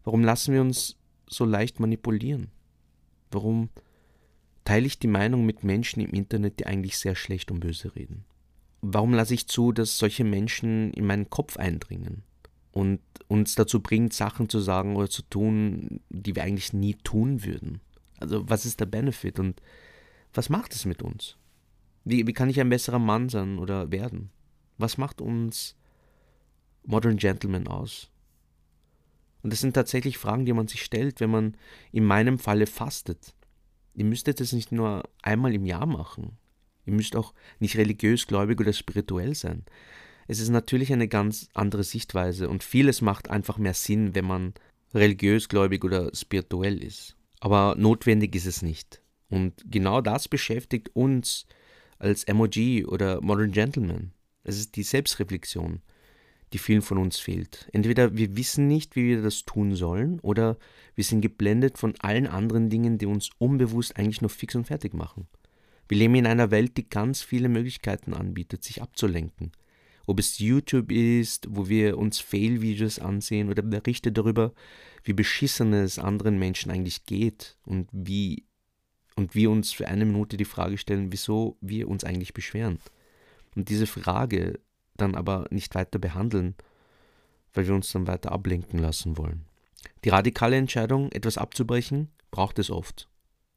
Warum 0.03 0.25
lassen 0.25 0.53
wir 0.53 0.61
uns 0.61 0.97
so 1.29 1.45
leicht 1.45 1.79
manipulieren? 1.79 2.51
Warum 3.31 3.69
teile 4.65 4.87
ich 4.87 4.99
die 4.99 5.07
Meinung 5.07 5.47
mit 5.47 5.63
Menschen 5.63 6.01
im 6.01 6.11
Internet, 6.11 6.59
die 6.59 6.67
eigentlich 6.67 6.99
sehr 6.99 7.15
schlecht 7.15 7.53
und 7.53 7.61
böse 7.61 7.95
reden? 7.95 8.25
Warum 8.83 9.15
lasse 9.15 9.35
ich 9.35 9.47
zu, 9.47 9.73
dass 9.73 9.99
solche 9.99 10.25
Menschen 10.25 10.93
in 10.95 11.07
meinen 11.07 11.31
Kopf 11.31 11.59
eindringen? 11.59 12.23
Und 12.73 13.01
uns 13.29 13.55
dazu 13.55 13.81
bringt, 13.81 14.13
Sachen 14.13 14.49
zu 14.49 14.61
sagen 14.61 14.97
oder 14.97 15.09
zu 15.09 15.23
tun, 15.23 16.01
die 16.09 16.37
wir 16.37 16.45
eigentlich 16.45 16.73
nie 16.73 16.95
tun 16.95 17.45
würden. 17.45 17.81
Also 18.19 18.49
was 18.49 18.67
ist 18.67 18.81
der 18.81 18.87
Benefit 18.87 19.39
und 19.39 19.61
was 20.33 20.49
macht 20.49 20.75
es 20.75 20.85
mit 20.85 21.03
uns? 21.03 21.37
Wie, 22.05 22.27
wie 22.27 22.33
kann 22.33 22.51
ich 22.51 22.61
ein 22.61 22.69
besserer 22.69 22.99
Mann 22.99 23.29
sein 23.29 23.59
oder 23.59 23.91
werden? 23.91 24.31
Was 24.79 24.99
macht 24.99 25.21
uns 25.21 25.77
Modern 26.85 27.17
Gentleman 27.17 27.67
aus? 27.67 28.11
Und 29.43 29.53
das 29.53 29.61
sind 29.61 29.75
tatsächlich 29.75 30.19
Fragen, 30.19 30.45
die 30.45 30.53
man 30.53 30.69
sich 30.69 30.83
stellt, 30.83 31.21
wenn 31.21 31.31
man 31.31 31.57
in 31.93 32.05
meinem 32.05 32.39
Falle 32.39 32.67
fastet. 32.67 33.35
Ihr 33.95 34.05
müsstet 34.05 34.41
es 34.41 34.53
nicht 34.53 34.71
nur 34.71 35.03
einmal 35.23 35.55
im 35.55 35.67
Jahr 35.67 35.87
machen. 35.87 36.39
Ihr 36.87 36.93
müsst 36.93 37.17
auch 37.17 37.35
nicht 37.59 37.77
religiös, 37.77 38.27
gläubig 38.27 38.61
oder 38.61 38.73
spirituell 38.73 39.35
sein. 39.35 39.65
Es 40.31 40.39
ist 40.39 40.51
natürlich 40.51 40.93
eine 40.93 41.09
ganz 41.09 41.49
andere 41.55 41.83
Sichtweise 41.83 42.49
und 42.49 42.63
vieles 42.63 43.01
macht 43.01 43.31
einfach 43.31 43.59
mehr 43.59 43.75
Sinn, 43.75 44.15
wenn 44.15 44.27
man 44.27 44.55
religiös, 44.95 45.49
gläubig 45.49 45.83
oder 45.83 46.15
spirituell 46.15 46.85
ist. 46.85 47.17
Aber 47.41 47.75
notwendig 47.77 48.37
ist 48.37 48.47
es 48.47 48.63
nicht. 48.63 49.03
Und 49.29 49.55
genau 49.69 50.01
das 50.01 50.29
beschäftigt 50.29 50.95
uns 50.95 51.47
als 51.99 52.29
MOG 52.33 52.87
oder 52.87 53.21
Modern 53.21 53.51
Gentleman. 53.51 54.13
Es 54.45 54.57
ist 54.57 54.77
die 54.77 54.85
Selbstreflexion, 54.85 55.83
die 56.53 56.59
vielen 56.59 56.83
von 56.83 56.99
uns 56.99 57.19
fehlt. 57.19 57.69
Entweder 57.73 58.17
wir 58.17 58.37
wissen 58.37 58.69
nicht, 58.69 58.95
wie 58.95 59.09
wir 59.09 59.23
das 59.23 59.45
tun 59.45 59.75
sollen, 59.75 60.21
oder 60.21 60.59
wir 60.95 61.03
sind 61.03 61.23
geblendet 61.23 61.77
von 61.77 61.95
allen 61.99 62.29
anderen 62.29 62.71
Dingen, 62.71 62.99
die 62.99 63.07
uns 63.07 63.31
unbewusst 63.39 63.97
eigentlich 63.97 64.21
nur 64.21 64.31
fix 64.31 64.55
und 64.55 64.69
fertig 64.69 64.95
machen. 64.95 65.27
Wir 65.89 65.99
leben 65.99 66.15
in 66.15 66.29
einer 66.29 66.53
Welt, 66.53 66.77
die 66.77 66.89
ganz 66.89 67.21
viele 67.21 67.49
Möglichkeiten 67.49 68.15
anbietet, 68.15 68.63
sich 68.63 68.81
abzulenken. 68.81 69.51
Ob 70.11 70.19
es 70.19 70.41
YouTube 70.41 70.91
ist, 70.91 71.47
wo 71.49 71.69
wir 71.69 71.97
uns 71.97 72.19
Fail-Videos 72.19 72.99
ansehen 72.99 73.49
oder 73.49 73.63
Berichte 73.63 74.11
darüber, 74.11 74.53
wie 75.05 75.13
beschissen 75.13 75.73
es 75.73 76.01
anderen 76.01 76.37
Menschen 76.37 76.73
eigentlich 76.73 77.07
geht 77.07 77.57
und 77.65 77.89
wie 77.93 78.45
und 79.15 79.37
wir 79.37 79.53
uns 79.53 79.71
für 79.71 79.87
eine 79.87 80.05
Minute 80.05 80.37
die 80.37 80.45
Frage 80.45 80.79
stellen, 80.79 81.13
wieso 81.13 81.59
wir 81.61 81.87
uns 81.87 82.03
eigentlich 82.03 82.35
beschweren. 82.35 82.81
Und 83.55 83.69
diese 83.69 83.87
Frage 83.87 84.59
dann 84.97 85.15
aber 85.15 85.47
nicht 85.51 85.77
weiter 85.77 86.01
behandeln, 86.01 86.57
weil 87.55 87.69
wir 87.69 87.75
uns 87.77 87.93
dann 87.93 88.09
weiter 88.09 88.33
ablenken 88.33 88.81
lassen 88.81 89.17
wollen. 89.17 89.45
Die 90.05 90.09
radikale 90.09 90.57
Entscheidung, 90.57 91.13
etwas 91.13 91.39
abzubrechen, 91.39 92.09
braucht 92.33 92.59
es 92.59 92.69
oft, 92.69 93.09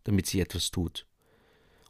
damit 0.04 0.28
sie 0.28 0.40
etwas 0.40 0.70
tut. 0.70 1.08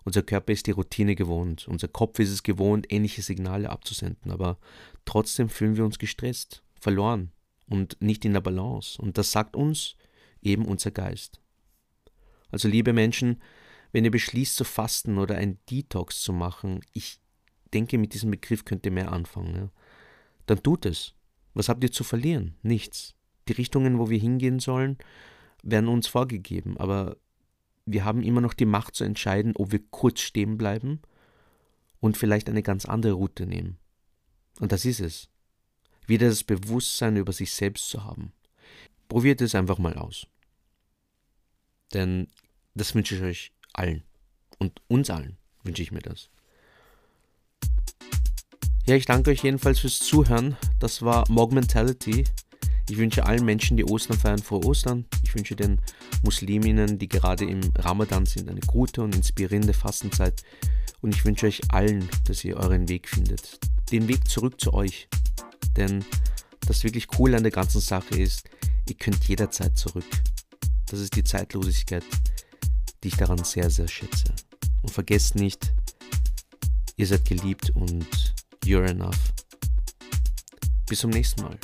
Unser 0.06 0.24
Körper 0.24 0.52
ist 0.52 0.68
die 0.68 0.72
Routine 0.72 1.16
gewohnt, 1.16 1.68
unser 1.68 1.88
Kopf 1.88 2.20
ist 2.20 2.30
es 2.30 2.44
gewohnt, 2.44 2.92
ähnliche 2.92 3.22
Signale 3.22 3.70
abzusenden, 3.70 4.32
aber 4.32 4.58
trotzdem 5.06 5.50
fühlen 5.50 5.78
wir 5.78 5.86
uns 5.86 5.98
gestresst, 5.98 6.64
verloren 6.80 7.32
und 7.70 8.02
nicht 8.02 8.26
in 8.26 8.34
der 8.34 8.42
Balance. 8.42 9.02
Und 9.02 9.18
das 9.18 9.32
sagt 9.32 9.56
uns 9.56 9.96
eben 10.42 10.66
unser 10.66 10.92
Geist. 10.92 11.40
Also 12.52 12.68
liebe 12.68 12.94
Menschen, 12.94 13.42
wenn 13.92 14.06
ihr 14.06 14.12
beschließt 14.12 14.56
zu 14.56 14.64
fasten 14.64 15.18
oder 15.18 15.36
ein 15.36 15.58
Detox 15.70 16.22
zu 16.22 16.34
machen, 16.34 16.82
ich 16.94 17.20
denke, 17.74 17.98
mit 17.98 18.14
diesem 18.14 18.32
Begriff 18.32 18.66
könnt 18.66 18.86
ihr 18.86 18.92
mehr 18.92 19.12
anfangen, 19.12 19.56
ja, 19.56 19.70
dann 20.46 20.62
tut 20.62 20.86
es. 20.86 21.14
Was 21.54 21.70
habt 21.70 21.84
ihr 21.84 21.92
zu 21.92 22.04
verlieren? 22.04 22.56
Nichts. 22.62 23.16
Die 23.48 23.54
Richtungen, 23.54 24.00
wo 24.00 24.10
wir 24.10 24.20
hingehen 24.20 24.60
sollen, 24.60 24.98
werden 25.64 25.88
uns 25.88 26.08
vorgegeben, 26.08 26.78
aber 26.78 27.18
wir 27.86 28.06
haben 28.06 28.24
immer 28.24 28.42
noch 28.42 28.54
die 28.54 28.66
Macht 28.66 28.96
zu 28.96 29.04
entscheiden, 29.04 29.56
ob 29.56 29.72
wir 29.72 29.82
kurz 29.90 30.22
stehen 30.22 30.58
bleiben 30.58 31.02
und 32.00 32.18
vielleicht 32.18 32.50
eine 32.50 32.64
ganz 32.64 32.86
andere 32.86 33.14
Route 33.14 33.46
nehmen. 33.46 33.78
Und 34.60 34.72
das 34.72 34.86
ist 34.86 35.00
es. 35.00 35.30
Wieder 36.06 36.28
das 36.28 36.44
Bewusstsein 36.44 37.18
über 37.18 37.34
sich 37.34 37.52
selbst 37.52 37.90
zu 37.90 38.04
haben. 38.04 38.34
Probiert 39.10 39.42
es 39.42 39.56
einfach 39.56 39.78
mal 39.78 39.96
aus. 39.96 40.28
Denn 41.94 42.28
das 42.74 42.94
wünsche 42.96 43.16
ich 43.16 43.22
euch 43.22 43.52
allen. 43.74 44.04
Und 44.60 44.82
uns 44.88 45.10
allen 45.10 45.38
wünsche 45.64 45.82
ich 45.82 45.92
mir 45.92 46.02
das. 46.02 46.30
Ja, 48.86 48.96
ich 48.96 49.06
danke 49.06 49.32
euch 49.32 49.44
jedenfalls 49.44 49.80
fürs 49.80 50.00
Zuhören. 50.00 50.58
Das 50.80 51.02
war 51.02 51.30
Mog 51.30 51.54
Mentality. 51.54 52.26
Ich 52.90 52.98
wünsche 52.98 53.26
allen 53.26 53.46
Menschen, 53.46 53.78
die 53.78 53.86
Ostern 53.86 54.18
feiern, 54.18 54.40
frohe 54.40 54.66
Ostern. 54.66 55.06
Ich 55.24 55.34
wünsche 55.34 55.56
den 55.56 55.80
Musliminnen, 56.24 57.00
die 57.00 57.08
gerade 57.08 57.46
im 57.46 57.62
Ramadan 57.78 58.26
sind, 58.26 58.50
eine 58.50 58.60
gute 58.62 59.02
und 59.02 59.16
inspirierende 59.16 59.74
Fastenzeit. 59.74 60.44
Und 61.02 61.16
ich 61.16 61.24
wünsche 61.24 61.48
euch 61.48 61.62
allen, 61.70 62.10
dass 62.26 62.44
ihr 62.44 62.58
euren 62.58 62.90
Weg 62.90 63.08
findet. 63.08 63.60
Den 63.92 64.08
Weg 64.08 64.28
zurück 64.28 64.60
zu 64.60 64.74
euch. 64.74 65.08
Denn 65.78 66.04
das 66.68 66.84
wirklich 66.84 67.08
cool 67.18 67.36
an 67.36 67.44
der 67.44 67.52
ganzen 67.52 67.82
Sache 67.82 68.16
ist, 68.16 68.50
ihr 68.88 68.96
könnt 68.96 69.24
jederzeit 69.28 69.78
zurück. 69.78 70.06
Das 70.88 71.00
ist 71.00 71.16
die 71.16 71.24
Zeitlosigkeit, 71.24 72.04
die 73.04 73.08
ich 73.08 73.18
daran 73.18 73.44
sehr, 73.44 73.70
sehr 73.70 73.88
schätze. 73.88 74.34
Und 74.82 74.92
vergesst 74.92 75.36
nicht, 75.36 75.74
ihr 76.98 77.08
seid 77.08 77.26
geliebt 77.26 77.70
und 77.72 78.36
you're 78.66 78.88
enough. 78.88 79.34
Bis 80.88 81.00
zum 81.00 81.12
nächsten 81.12 81.42
Mal. 81.42 81.58